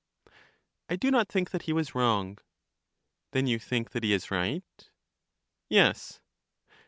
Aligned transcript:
I 0.89 0.95
do 0.95 1.11
not 1.11 1.29
think 1.29 1.51
that 1.51 1.61
he 1.61 1.73
was 1.73 1.93
wrong. 1.93 2.39
Then 3.33 3.45
you 3.45 3.59
think 3.59 3.91
that 3.91 4.03
he 4.03 4.13
is 4.13 4.31
right? 4.31 4.63
Yes. 5.69 6.19